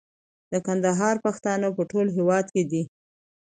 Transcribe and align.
د 0.51 0.53
کندهار 0.67 1.15
پښتانه 1.25 1.67
په 1.77 1.83
ټول 1.91 2.07
هيواد 2.17 2.45
کي 2.53 2.63
دي 2.71 2.83